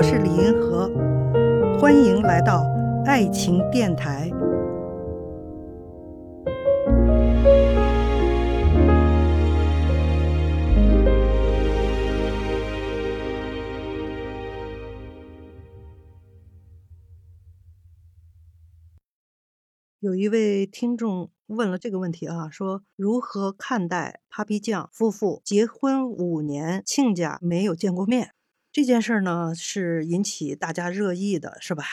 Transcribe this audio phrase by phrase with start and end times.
[0.00, 0.88] 我是李银河，
[1.78, 2.64] 欢迎来到
[3.04, 4.30] 爱情电台。
[19.98, 28.32] 有一位听众问了这个问题啊，说如何看待 Papi 酱夫妇结婚五年亲家没有见过面
[28.72, 29.52] 这件事儿呢？
[29.52, 31.84] 是引起大家热议的，是吧？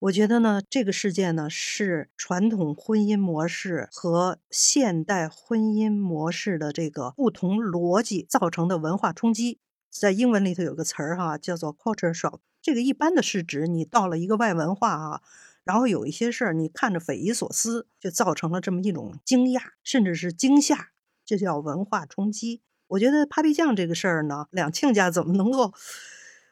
[0.00, 9.60] 我觉得呢，这个事件呢是传统婚姻模式和现代婚姻模式的这个不同逻辑造成的文化冲击。
[9.90, 12.40] 在英文里头有个词儿哈，叫做 culture shock。
[12.60, 15.22] 这个一般的是指你到了一个外文化啊。
[15.64, 20.90] 然后有一些事儿，你看着匪夷所思，就造成了这么一种惊讶，甚至是惊吓，
[21.24, 22.60] 这叫文化冲击。
[22.90, 25.72] 我觉得 Papi 酱这个事儿呢，两亲家怎么能够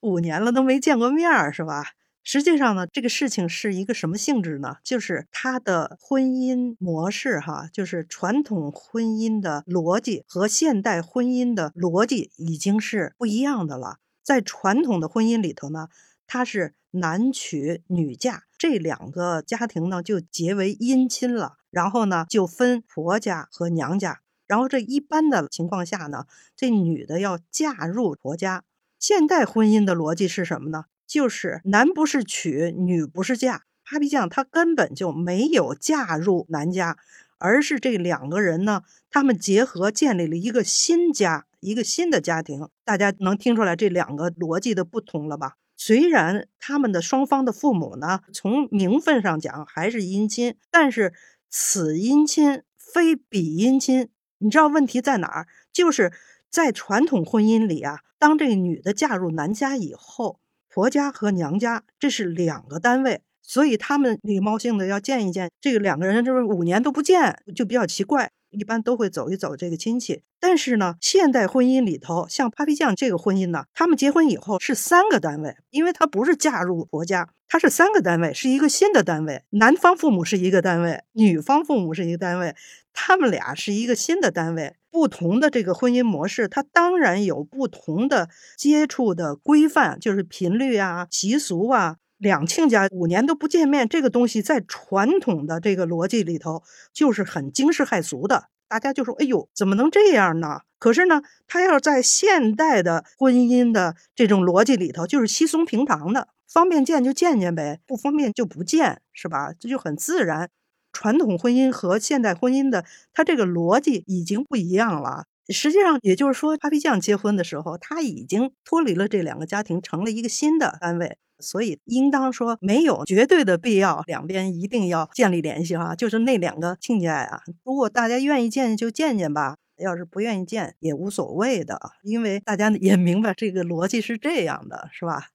[0.00, 1.84] 五年了都没见过面儿，是吧？
[2.22, 4.76] 实际上呢，这个事情是一个什么性质呢？
[4.84, 13.98] 就是他的婚姻模式，哈，就是传统婚姻的逻辑和现代婚姻的逻辑已经是不一样的了。
[14.22, 15.88] 在传统的婚姻里头呢。
[16.24, 28.64] 他是男娶女嫁，这两个家庭呢就结为姻亲了，然后呢就分婆家和娘家，然后这一般的情况下呢，这女的要嫁入婆家。
[28.98, 30.84] 现代婚姻的逻辑是什么呢？
[31.06, 33.62] 就是男不是娶，女不是嫁。
[33.82, 36.98] Papi 酱她根本就没有嫁入男家，
[37.38, 42.68] 而是这两个人呢，他们结合建立了一个新家，一个新的家庭。
[42.84, 45.54] 大家能听出来这两个逻辑的不同了吧？
[45.78, 51.14] 虽然他们的双方的父母呢，从名分上讲还是姻亲，但是
[51.48, 54.10] 此姻亲非彼姻亲。
[54.42, 55.46] 你知道问题在哪儿？
[55.72, 56.12] 就是
[56.50, 65.50] 在传统婚姻里啊，当这女的嫁入男家以后，婆家和娘家这是两个单位，所以他们礼貌性的要见一见。
[65.60, 68.30] 这个两个人就是五年都不见，就比较奇怪。
[68.52, 79.42] 一般都会走一走这个亲戚，但是呢，现代婚姻里头，像 Papi 酱这个婚姻呢，他们结婚以后是三个单位，因为他不是嫁入婆家，他是三个单位，是一个新的单位。
[79.50, 82.54] 男方父母是一个单位，女方父母是一个单位，
[82.92, 84.76] 他们俩是一个新的单位。
[84.90, 91.96] 不同的这个婚姻模式，它当然有不同的接触的规范，就是频率啊、习俗啊。
[92.22, 96.62] 两亲家五年都不见面，这个东西在传统的这个逻辑里头
[96.92, 98.44] 就是很惊世骇俗的。
[98.68, 109.52] 大家就说：“哎呦，怎么能这样呢？”可是呢，他要在现代的婚姻的这种逻辑里头，就是稀松平常的，方便见就见见呗，不方便就不见，是吧？
[109.58, 110.48] 这就很自然。
[110.92, 115.24] 传统婚姻和现代婚姻的它这个逻辑已经不一样了。
[115.48, 121.18] 实际上，也就是说，Papi 酱结婚的时候，他已经脱离了这两个家庭，成了一个新的单位。
[121.42, 125.94] 所以，应当说没有绝对的必要，两边一定要建立联系哈。
[125.94, 135.26] 就是那两个亲家呀，如果大家愿意见就见见吧，要是不愿意见也无所谓的，因为大家也明白这个逻辑是这样的，是吧？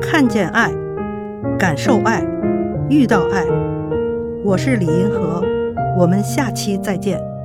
[0.00, 0.70] 看见爱，
[1.58, 2.24] 感受爱，
[2.88, 3.44] 遇到爱，
[4.44, 5.42] 我是李银河，
[5.98, 7.35] 我们下期再见。